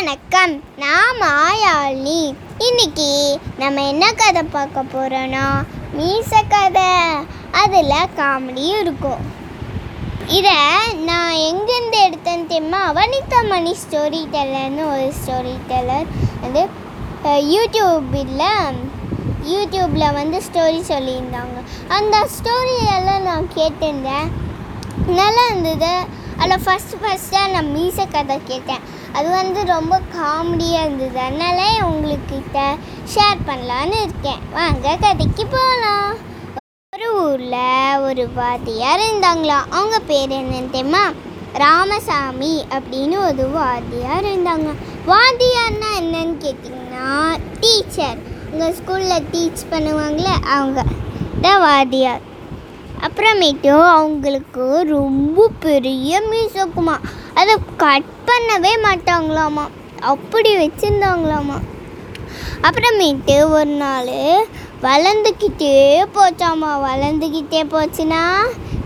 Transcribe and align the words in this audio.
வணக்கம். 0.00 0.52
நான் 0.82 1.16
மாயாளினி 1.22 2.20
இன்னைக்கு 2.66 3.08
நம்ம 3.60 3.82
என்ன 3.88 4.04
கதை 4.20 4.42
பார்க்க 4.52 4.82
போகிறோன்னா 4.92 5.42
மீச 5.96 6.30
கதை 6.52 6.92
அதில் 7.62 7.92
காமெடியும் 8.18 8.80
இருக்கும். 8.84 9.22
இதை 10.36 10.54
நான் 11.08 11.32
எங்கேருந்து 11.48 11.98
எடுத்தேன்னு 12.06 12.46
தெரியுமா? 12.52 12.80
வனிதா 12.98 13.40
மணி 13.48 13.74
ஸ்டோரி 13.82 14.22
டெல்லர்னு 14.34 14.84
ஒரு 14.92 15.08
ஸ்டோரி 15.18 15.54
டெல்லர் 15.72 16.06
வந்து 16.44 16.62
யூடியூபில் 17.54 18.44
யூடியூப்பில் 19.54 20.16
வந்து 20.20 20.40
ஸ்டோரி 20.48 20.80
சொல்லியிருந்தாங்க. 20.92 21.58
அந்த 21.98 22.22
ஸ்டோரியெல்லாம் 22.36 23.28
நான் 23.30 23.52
கேட்டிருந்தேன். 23.58 24.30
நல்லா 25.20 25.44
இருந்தது. 25.50 25.92
அதில் 26.42 26.64
ஃபஸ்ட்டு 26.66 27.02
ஃபஸ்ட்டாக 27.04 27.52
நான் 27.56 27.70
மீச 27.76 28.08
கதை 28.16 28.38
கேட்டேன். 28.52 28.84
அது 29.12 29.28
வந்து 29.30 29.60
ரொம்ப 29.64 30.00
காமெடியாக 30.16 30.84
இருந்தது. 30.84 31.18
அதனால 31.20 31.60
உங்களுக்கிட்ட 31.90 32.58
ஷேர் 33.14 33.40
பண்ணலான்னு 33.46 33.98
இருக்கேன். 34.02 34.42
வாங்க 34.52 34.96
கதைக்கு 35.00 35.46
போகலாம் 35.46 36.16
ஒரு 36.94 37.08
ஊரில் 37.22 37.98
ஒரு 37.98 38.28
வாத்தியார் 38.34 39.00
இருந்தாங்களாம் 39.00 39.68
அவங்க 39.70 39.98
பேர் 39.98 40.30
என்னன்னு 40.30 40.70
தெரியுமா? 40.70 41.04
ராமசாமி 41.54 42.64
அப்படின்னு 42.70 43.16
ஒரு 43.26 43.46
வாத்தியார் 43.48 44.24
இருந்தாங்க. 44.24 44.68
வாத்தியார்னா 45.06 45.90
என்னன்னு 46.00 46.34
கேட்டிங்கன்னா 46.44 47.38
டீச்சர் 47.60 48.18
உங்கள் 48.52 48.74
ஸ்கூலில் 48.74 49.28
டீச் 49.32 49.62
பண்ணுவாங்களே 49.70 50.34
அவங்க. 50.56 50.82
தான் 51.40 51.60
வாத்தியார். 51.60 52.28
அப்புறமேட்டு 53.06 53.70
அவங்களுக்கு 53.82 54.64
ரொம்ப 54.88 55.50
பெரிய 55.60 56.22
மியூசிக்குமா 56.30 56.96
அதை 57.34 57.56
கட் 57.76 58.10
பண்ணவே 58.26 58.72
மாட்டாங்களாமா. 58.82 59.66
அப்படி 60.00 60.56
வச்சுருந்தாங்களாமா. 60.56 61.58
அப்புறமேட்டு 62.62 63.50
ஒரு 63.50 63.72
நாள் 63.82 64.14
வளர்ந்துக்கிட்டே 64.82 66.04
போச்சாமா. 66.16 66.70
வளர்ந்துக்கிட்டே 66.88 67.62
போச்சுன்னா 67.74 68.22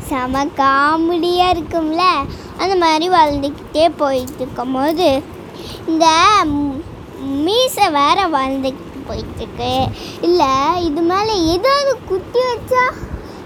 செம 0.08 0.44
காமெடியாக 0.44 1.54
இருக்கும்ல. 1.54 2.02
அந்த 2.56 2.76
மாதிரி 2.76 3.08
வளர்ந்துக்கிட்டே 3.10 3.92
போயிட்டு 3.96 4.38
இருக்கும்போது 4.38 5.22
இந்த 5.86 6.06
மீசை 7.20 7.90
வேற 7.90 8.28
வளர்ந்துக்கிட்டு 8.32 9.00
போயிட்டுருக்கு. 9.08 9.88
இல்லை 10.20 10.84
இது 10.84 11.00
மேலே 11.00 11.34
ஏதாவது 11.44 11.98
குத்தி 12.08 12.40
வச்சா 12.50 12.84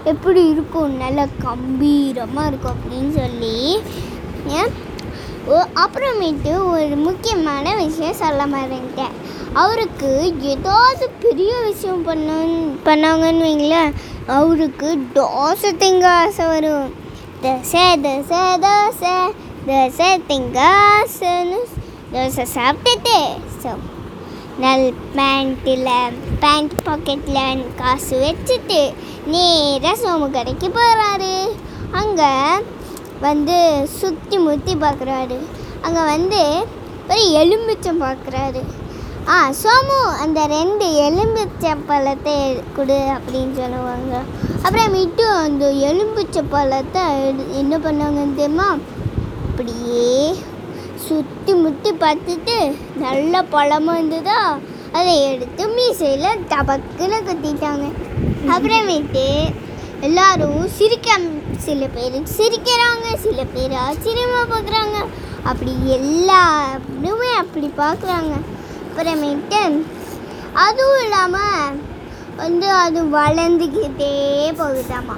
எப்படி 0.03 0.49
இருக்கும்? 0.49 0.97
நல்லா 0.97 1.25
கம்பீரமாக 1.43 2.47
இருக்கும் 2.47 2.75
அப்படின்னு 2.75 3.11
சொல்லி 3.19 3.79
ஏன்? 4.47 4.87
அப்புறமேட்டு 5.83 6.51
ஒரு 6.73 6.95
முக்கியமான 7.07 7.75
விஷயம் 7.75 8.19
சொல்ல 8.21 8.45
மறந்துட்டேன். 8.45 9.15
அவருக்கு 9.61 10.09
ஏதாவது 10.53 11.05
பெரிய 11.23 11.53
விஷயம் 11.69 12.03
பண்ண 12.03 12.31
பண்ணாங்கன்னு 12.87 13.45
வைங்களேன். 13.47 13.93
அவருக்கு 14.37 14.89
தோசை 15.17 15.71
திங்க 15.83 16.07
ஆசை 16.21 16.45
வரும். 16.45 16.89
தோசை 17.43 17.85
தோசை 18.05 18.41
தோசை 18.65 19.13
தோசை 19.67 20.09
திங்க 20.29 20.59
ஆசைன்னு 20.95 21.59
தோசை 22.13 22.45
சாப்பிட்டுட்டு 22.55 23.17
ஸோ 23.63 23.71
நல் 24.63 24.87
பேண்ட்டில் 25.17 25.89
பேண்ட் 26.39 26.73
பாக்கெட்டில் 26.87 27.61
காசு 27.81 28.15
வச்சுட்டு 28.25 28.79
நேராக 29.33 29.95
சோமு 30.01 30.27
கடைக்கு 30.31 30.69
போகிறாரு 30.77 31.35
அங்கே 31.91 32.31
வந்து 33.19 33.87
சுற்றி 33.99 34.37
முற்றி 34.37 34.75
பார்க்குறாரு. 34.75 35.37
அங்கே 35.81 35.99
வந்து 35.99 36.65
ஒரு 37.09 37.21
எலும்பிச்சம் 37.21 38.03
பார்க்குறாரு. 38.03 38.61
ஆ 39.27 39.49
சோமு 39.49 40.17
அந்த 40.19 40.45
ரெண்டு 40.45 40.85
எலும்பிச்சை 40.85 41.77
பழத்தை 41.87 42.61
கொடு 42.75 42.93
அப்படின்னு 42.93 43.55
சொல்லுவாங்க. 43.55 44.21
அப்புறமேட்டு 44.63 45.21
அந்த 45.21 45.65
எலும்பிச்சை 45.65 46.43
பழத்தை 46.49 47.01
எடு- 47.01 47.51
என்ன 47.51 47.77
பண்ணுவாங்கன்னு 47.77 48.35
தெரியுமா? 48.35 48.77
அப்படியே 49.49 50.35
சுற்றி 50.95 51.53
முற்றி 51.53 51.91
பார்த்துட்டு 51.91 52.75
நல்ல 52.97 53.43
பழமாக 53.43 53.97
இருந்ததா? 53.97 54.57
அதை 54.91 55.31
எடுத்து 55.31 55.67
மீசையில் 55.67 56.39
டபக்குன்னு 56.49 57.21
குத்திட்டாங்க. 57.27 57.91
அப்புறமேட்டு 58.47 59.53
எல்லாரும் 60.07 60.59
சிரிக்க 60.77 61.09
சில 61.65 61.87
பேர் 61.95 62.17
சிரிக்கிறாங்க 62.35 63.07
சில 63.23 63.39
பேர் 63.53 63.73
ஆச்சரியமாக 63.85 64.45
பார்க்குறாங்க 64.53 64.97
அப்படி 65.49 65.71
எல்லாருமே 65.97 67.31
அப்படி 67.41 67.67
பார்க்குறாங்க 67.81 68.33
அப்புறமேட்டு 68.85 69.61
அதுவும் 70.65 71.01
இல்லாமல் 71.05 71.75
வந்து 72.41 72.67
அது 72.83 72.99
வளர்ந்துக்கிட்டே 73.17 74.13
போகுதாமா. 74.61 75.15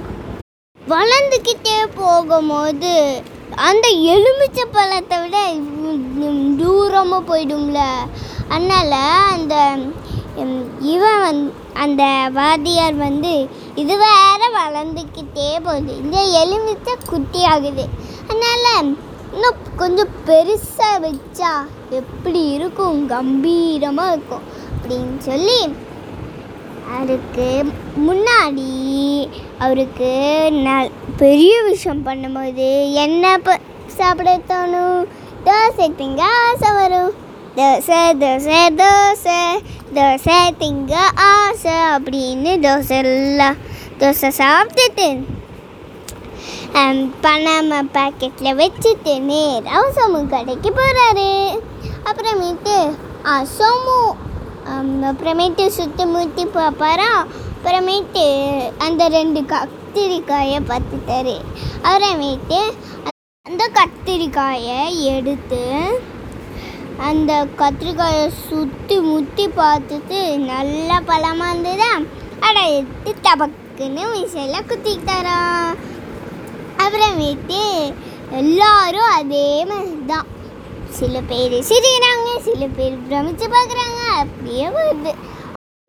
வளர்ந்துக்கிட்டே 0.80 1.76
போகும்போது 2.00 2.94
அந்த 3.68 3.86
எலுமிச்சை 4.14 4.64
பழத்தை 4.76 5.16
விட 5.22 5.38
தூரமாக 6.60 7.22
போயிடும்ல. 7.30 7.80
அதனால் 8.54 8.96
அந்த 9.34 9.54
இவன் 10.94 11.20
வந் 11.24 11.42
அந்த 11.84 12.04
வாத்தியார் 12.38 12.96
வந்து 13.06 13.34
இது 13.80 13.94
வேற 13.96 14.40
வளர்ந்துக்கிட்டே 14.56 15.46
போகுது. 15.66 15.92
இந்த 16.02 16.18
எலுமிச்சை 16.40 16.94
குட்டி 17.10 17.44
ஆகுது. 17.44 17.84
அதனால் 18.30 18.90
இன்னும் 19.34 19.60
கொஞ்சம் 19.76 20.12
பெருசாக 20.26 20.96
வச்சா 21.04 21.52
எப்படி 21.90 22.42
இருக்கும்? 22.56 22.98
கம்பீரமாக 23.06 24.12
இருக்கும். 24.12 24.44
அப்படின்னு 24.74 25.18
சொல்லி 25.18 25.60
அதுக்கு 26.98 27.48
முன்னாடி 28.06 28.70
அவருக்கு 29.58 30.10
ந 30.66 30.70
பெரிய 31.16 31.62
விஷயம் 31.62 32.06
பண்ணும்போது 32.06 32.92
என்ன 33.04 33.38
ப 33.38 33.58
சாப்பிட 33.86 34.30
தோணும்? 34.50 35.02
தோசை 35.46 35.86
திங்க 36.00 36.20
ஆசை 36.20 36.70
வரும். 36.80 37.12
தோசை 37.56 37.98
தோசை 38.18 38.58
தோசை 38.76 39.38
தோசை 39.94 40.36
திங்க 40.58 40.94
ஆசை 41.14 41.72
அப்படின்னு 41.72 42.52
தோசை 42.62 42.96
எல்லாம் 43.02 43.56
தோசை 43.98 44.28
சாப்பிட்டுட்டு 44.38 45.08
பணாம 47.22 47.80
பாக்கெட்டில் 47.92 48.58
வச்சுட்டு 48.60 49.20
நேராக 49.20 49.90
சோமு 49.96 50.28
கடைக்கு 50.28 50.70
போகிறாரு 50.70 51.28
அப்புறமேட்டு 52.04 52.76
ஆ 53.26 53.42
சோமு 53.58 53.98
அப்புறமேட்டு 55.02 55.66
சுற்றி 55.68 56.04
முற்றி 56.04 56.46
பார்ப்பாரா 56.46 57.10
அப்புறமேட்டு 57.54 58.24
அந்த 58.78 59.08
ரெண்டு 59.08 59.40
கத்திரிக்காயை 59.40 60.58
பார்த்துட்டாரு. 60.68 61.36
அப்புறமேட்டு 61.82 62.60
அந்த 63.46 63.70
கத்திரிக்காயை 63.74 64.98
எடுத்து 65.00 65.62
அந்த 66.98 67.46
கத்திரிக்காயை 67.58 68.30
சுற்றி 68.48 69.00
முற்றி 69.00 69.46
பார்த்துட்டு 69.46 70.36
நல்ல 70.36 71.00
பழமாக 71.06 71.50
இருந்ததா? 71.50 71.98
அட 72.40 72.60
எடுத்து 72.60 73.14
டபக்குன்னு 73.22 74.00
மிஷையில் 74.12 74.64
குத்திக்கிட்டாராம் 74.68 75.74
அப்புறமேட்டு 76.76 77.94
எல்லாரும் 78.30 79.10
அதே 79.10 79.64
மாதிரி 79.64 79.98
தான் 80.06 80.26
சில 80.90 81.20
பேர் 81.20 81.52
சிரிக்கிறாங்க 81.52 82.40
சில 82.40 82.66
பேர் 82.66 82.98
பிரமிச்சு 83.10 83.48
பார்க்குறாங்க. 83.48 84.18
அப்படியே 84.18 84.66
வருது. 84.66 85.14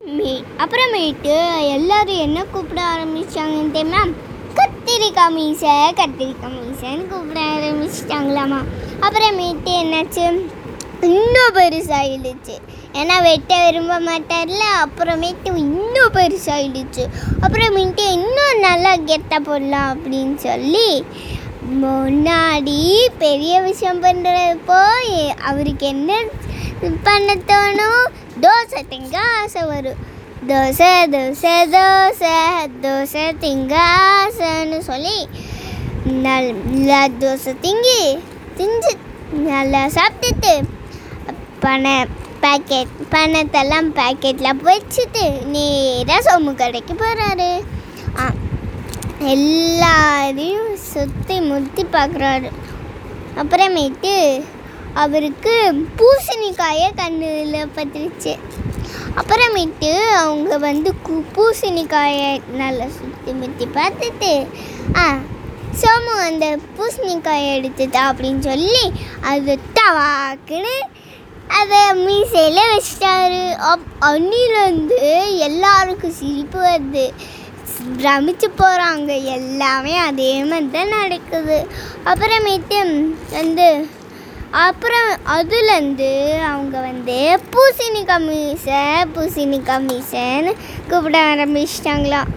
மே- 0.05 0.43
அப்புறமேட்டு 0.57 1.67
எல்லாரும் 1.67 2.15
என்ன 2.15 2.43
கூப்பிட 2.43 2.81
ஆரம்பிச்சாங்கன்னு 2.81 3.71
தெரியுமா? 3.71 4.05
கத்திரிக்காய் 4.55 5.31
மீசை 5.31 5.69
கத்திரிக்காய் 5.69 6.35
மீசைன்னு 6.43 7.07
கூப்பிட 7.07 7.39
ஆரம்பிச்சிட்டாங்களாமா. 7.39 8.63
அப்புறமேட்டு 9.01 9.65
என்னாச்சு? 9.65 10.41
இன்னும் 11.03 11.55
பெருசாகிடுச்சு 11.55 12.55
ஏன்னா 12.93 13.21
வெட்ட 13.21 13.65
விரும்ப 13.65 13.99
மாட்டார்ல 13.99 14.63
அப்புறமேட்டு 14.83 15.55
இன்னும் 15.57 16.13
பெருசாகிடுச்சு 16.13 17.03
அப்புறமேட்டு 17.41 18.05
இன்னும் 18.11 18.59
நல்லா 18.59 18.95
கெட்ட 19.05 19.39
போடலாம் 19.39 19.89
அப்படின்னு 19.93 20.35
சொல்லி 20.35 20.87
முன்னாடி 21.81 22.79
பெரிய 23.17 23.61
விஷயம் 23.61 24.03
பண்ணுறப்போ 24.03 24.79
அவருக்கு 25.41 25.87
என்ன 25.87 26.11
பண்ண 27.03 27.35
தோணும்? 27.47 28.05
தோசை 28.41 28.79
திங்க 28.89 29.17
ஆசை 29.35 29.61
வரும். 29.61 29.99
தோசை 30.47 30.89
தோசை 31.13 31.53
தோசை 31.73 32.33
தோசை 32.81 33.37
திங்க 33.39 33.73
ஆசைன்னு 34.09 34.79
சொல்லி 34.79 35.17
நல்லா 36.21 37.07
தோசை 37.19 37.53
திங்கி 37.61 37.99
திஞ்சு 38.57 38.93
நல்லா 39.31 39.87
சாப்பிட்டுட்டு 39.87 40.53
பண 41.63 41.85
பேக்கெட் 42.41 42.93
பணத்தெல்லாம் 43.11 43.89
பேக்கெட்டில் 43.97 44.61
வச்சுட்டு 44.65 45.23
நேராக 45.51 46.19
சோமு 46.25 46.51
கடைக்கு 46.55 46.93
போகிறாரு 46.95 47.49
எல்லாரையும் 49.33 50.73
சுற்றி 50.87 51.35
முற்றி 51.43 51.83
பார்க்குறாரு 51.91 52.49
அப்புறமேட்டு 53.37 54.13
அவருக்கு 54.95 55.53
பூசணிக்காயை 55.97 56.89
கண்ணில் 56.95 57.71
பத்துருச்சு 57.75 58.33
அப்புறமேட்டு 59.15 59.91
அவங்க 60.17 60.57
வந்து 60.61 60.89
கு- 61.05 61.25
பூசணிக்காயை 61.35 62.29
நல்லா 62.57 62.87
சுற்றி 62.97 63.33
முற்றி 63.33 63.65
பார்த்துட்டு 63.75 64.31
ஆ 64.97 65.05
சோமு 65.81 66.13
அந்த 66.25 66.45
பூசணிக்காயை 66.75 67.47
எடுத்துட்டா 67.57 68.01
அப்படின்னு 68.09 68.43
சொல்லி 68.43 68.83
அது 69.25 69.53
தவாக்குன்னு 69.77 70.75
அதை 71.47 71.79
மீசையில் 72.05 72.69
வச்சிட்டாரு. 72.73 73.41
அப் 73.71 73.87
அன்னிலேருந்து 74.09 74.99
எல்லாருக்கும் 75.47 76.17
சிரிப்பு 76.19 76.59
வருது. 76.59 77.05
பிரமிச்சு 77.97 78.47
போகிறாங்க 78.57 79.23
எல்லாமே 79.23 79.97
அதே 79.97 80.43
மாதிரி 80.43 80.69
தான் 80.71 80.93
நடக்குது. 80.99 81.67
அப்புறமேட்டு 82.05 82.79
வந்து 83.31 83.67
அப்புறம் 84.51 85.09
அதுலேருந்து 85.35 86.09
அவங்க 86.51 86.79
வந்து 86.79 87.39
பூசினி 87.53 88.01
கமிஷன் 88.05 89.11
பூசினி 89.15 89.59
கமிஷன் 89.63 90.49
கூப்பிட 90.89 91.19
ஆரம்பிச்சிட்டாங்களாம் 91.33 92.31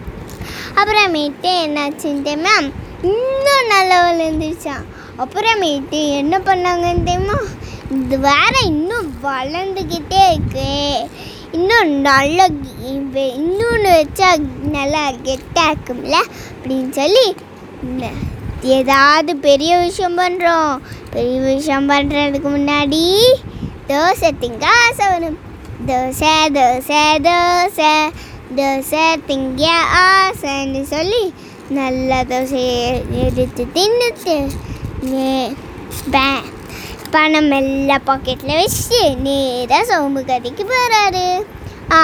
அப்புறமேட்டு 0.79 1.51
என்னாச்சுன்னு 1.65 2.25
தெரியுமா? 2.27 2.55
இன்னும் 3.03 3.69
நல்லா 3.73 3.97
விழுந்துருச்சான் 4.07 4.85
அப்புறமேட்டு 5.23 6.01
என்ன 6.21 6.37
பண்ணாங்கன்னு 6.37 7.03
தெரியுமா? 7.03 7.37
இது 7.95 8.15
வேற 8.19 8.53
இன்னும் 8.65 9.09
வளர்ந்துக்கிட்டே 9.23 10.23
இருக்கு. 10.33 10.71
இன்னும் 11.51 11.91
நல்ல 12.01 12.39
இன்னொன்று 13.39 13.89
வச்சா 13.97 14.29
நல்லா 14.75 15.03
கெட்டாக 15.27 15.71
இருக்கும்ல? 15.71 16.17
அப்படின்னு 16.55 16.89
சொல்லி 16.89 17.25
ஏதாவது 18.77 19.31
பெரிய 19.37 19.77
விஷயம் 19.77 20.17
பண்ணுறோம் 20.17 20.73
பெரிய 21.11 21.39
விஷயம் 21.39 21.89
பண்ணுறதுக்கு 21.89 22.49
முன்னாடி 22.55 23.01
தோசை 23.89 24.29
திங்க 24.41 24.65
ஆசை 24.83 25.05
வரும். 25.13 25.37
தோசை 25.89 26.33
தோசை 26.57 27.01
தோசை 27.27 27.91
தோசை 28.57 29.05
திங்க 29.29 29.63
ஆசைன்னு 30.03 30.81
சொல்லி 30.93 31.23
நல்ல 31.69 32.23
தோசையை 32.23 32.81
எடுத்து 33.25 33.63
தின்னுட்டு 33.77 34.35
பே 36.13 36.27
பணம் 37.11 37.51
எல்லாம் 37.51 38.05
பாக்கெட்டில் 38.05 38.57
வச்சு 38.57 38.99
நேராக 39.17 39.83
சோம்பு 39.85 40.21
கதைக்கு 40.25 40.63
போகிறாரு 40.63 41.25
ஆ 41.91 41.99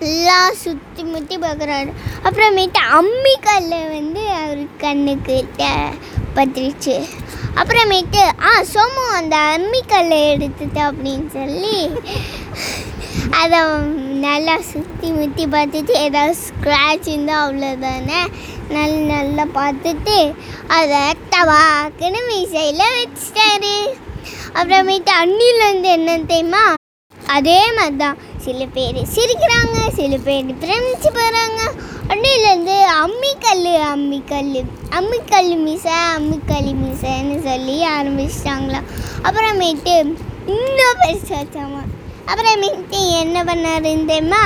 எல்லாம் 0.00 0.54
சுற்றி 0.54 1.02
முற்றி 1.04 1.36
பார்க்குறாரு 1.36 1.90
அப்புறமேட்டு 2.24 2.80
அம்மிக்கல்ல 2.98 3.74
வந்து 3.88 4.22
அவர் 4.36 4.62
கண்ணுக்கு 4.78 5.36
பத்திரிச்சு. 6.34 6.94
அப்புறமேட்டு 7.56 8.22
ஆ 8.42 8.52
சோமு 8.72 9.04
அந்த 9.14 9.36
அம்மிக்கல்லை 9.56 10.20
எடுத்துட்டா 10.34 10.82
அப்படின்னு 10.90 11.28
சொல்லி 11.32 11.76
அதை 13.40 13.60
நல்லா 14.20 14.56
சுற்றி 14.72 15.08
முற்றி 15.10 15.46
பார்த்துட்டு 15.46 15.94
ஏதாவது 15.98 16.36
ஸ்க்ராட்ச் 16.44 17.08
இருந்தால் 17.08 17.44
அவ்வளோதானே 17.46 18.20
நல்ல 18.76 18.96
நல்லா 19.12 19.44
பார்த்துட்டு 19.58 20.16
அதை 20.78 21.00
டவாக்குன்னு 21.32 22.20
மீசையில் 22.28 22.94
வச்சிட்டாரு. 22.96 23.76
அப்புறமேட்டு 24.58 25.12
அண்ணிலேருந்து 25.22 25.90
என்ன 25.98 26.18
தெரியுமா? 26.32 26.62
அதே 27.36 27.60
மாதிரி 27.76 27.96
தான் 28.02 28.18
சில 28.44 28.64
பேர் 28.74 28.98
சிரிக்கிறாங்க 29.14 29.76
சில 29.98 30.12
பேர் 30.26 30.50
பிரமிச்சு 30.62 31.10
போகிறாங்க 31.18 31.60
அண்ணிலேருந்து 32.12 32.76
அம்மிக்கல் 33.04 33.66
அம்மிக்கல் 33.92 34.50
அம்மிக்கல் 34.98 35.50
மீசை 35.64 35.96
அம்மிக்கல் 36.16 36.70
மிசைன்னு 36.82 37.36
சொல்லி 37.48 37.76
ஆரம்பிச்சிட்டாங்களாம். 37.96 38.88
அப்புறமேட்டு 39.26 39.94
இன்னும் 40.54 41.00
பெருசாச்சாமா 41.02 41.82
அப்புறமேட்டு 42.30 43.00
என்ன 43.22 43.38
பண்ணாருந்தேம்மா 43.50 44.42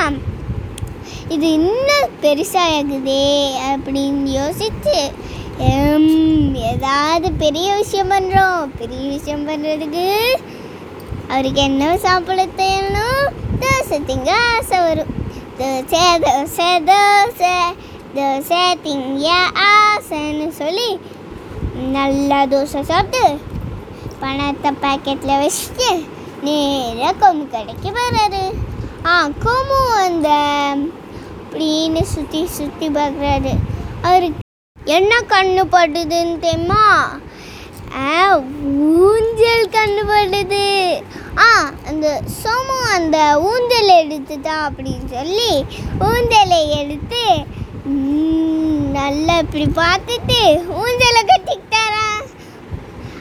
இது 1.33 1.47
இன்னும் 1.51 2.11
பெருசாகுதே 2.21 3.23
அப்படின்னு 3.69 4.31
யோசிச்சு 4.31 4.99
ஏதாவது 6.69 7.27
பெரிய 7.33 7.67
விஷயம் 7.75 8.11
பண்ணுறோம் 8.11 8.61
பெரிய 8.77 9.03
விஷயம் 9.09 9.47
பண்ணுறதுக்கு 9.47 10.05
அவருக்கு 11.27 11.61
என்ன 11.61 11.97
சாப்பிட 11.97 12.45
தேணும் 12.57 13.25
தோசை 13.59 13.97
திங்க 14.05 14.31
ஆசை 14.49 14.79
வரும் 14.79 15.13
தோசை 15.59 16.03
தோசை 16.25 16.69
தோசை 16.89 17.53
தோசை 18.15 18.61
திங்க 18.83 19.27
ஆசைன்னு 19.69 20.49
சொல்லி 20.51 20.89
நல்லா 21.91 22.45
தோசை 22.45 22.81
சாப்பிட்டு 22.81 23.23
பணத்தை 24.19 24.71
பாக்கெட்டில் 24.81 25.41
வச்சுட்டு 25.41 25.89
நேராக 26.41 27.13
கொம்பு 27.19 27.45
கடைக்கு 27.47 27.89
வர்றாரு. 27.91 28.43
ஆ 29.05 29.15
கோமு 29.45 29.79
அந்த 29.95 30.29
அப்படின்னு 31.55 32.01
சுற்றி 32.05 32.39
சுற்றி 32.53 32.87
பார்க்குறாரு. 32.89 33.51
அவருக்கு 34.01 34.41
என்ன 34.77 35.11
கண்ணு 35.29 35.63
படுதுன்னு 35.71 36.33
தெரியுமா? 36.39 36.81
ஆ, 38.01 38.07
ஊஞ்சல் 38.97 39.69
கண்ணு 39.69 40.01
படுது 40.09 40.63
ஆ 41.37 41.47
அந்த 41.89 42.07
சோமு 42.35 42.77
அந்த 42.93 43.17
ஊஞ்சல் 43.45 43.91
எடுத்துட்டா 43.95 44.55
அப்படின்னு 44.67 45.07
சொல்லி 45.13 45.51
ஊஞ்சலை 46.07 46.59
எடுத்து 46.79 47.23
ம், 47.89 48.83
நல்லா 48.91 49.35
இப்படி 49.37 49.67
பார்த்துட்டு 49.79 50.39
ஊஞ்சலை 50.81 51.21
கட்டிக்கிட்டாரா? 51.23 52.07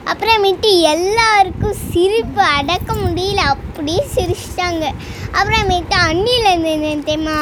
அப்புறமேட்டு 0.07 0.71
எல்லாருக்கும் 0.89 1.81
சிரிப்பு 1.91 2.43
அடக்க 2.57 2.91
முடியல 2.97 3.45
அப்படியே 3.49 4.03
சிரிச்சிட்டாங்க. 4.15 4.85
அப்புறமேட்டு 5.33 5.97
அண்ணிலேருந்து 6.09 6.75
தெரியுமா? 7.05 7.39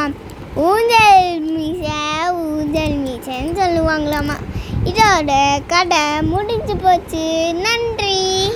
ஊஞ்சல் 0.55 1.41
மீசை 1.41 2.31
ஊஞ்சல் 2.33 2.97
மீசைன்னு 3.05 3.59
சொல்லுவாங்களாமா. 3.59 4.37
இதோட 4.85 5.63
கடை 5.67 6.23
முடிஞ்சு 6.23 6.77
போச்சு. 6.77 7.55
நன்றி. 7.55 8.51